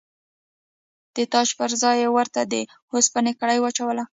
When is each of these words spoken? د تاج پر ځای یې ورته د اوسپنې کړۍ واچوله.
د 1.15 1.17
تاج 1.31 1.49
پر 1.59 1.71
ځای 1.81 1.97
یې 2.03 2.09
ورته 2.15 2.41
د 2.51 2.53
اوسپنې 2.93 3.31
کړۍ 3.39 3.57
واچوله. 3.61 4.03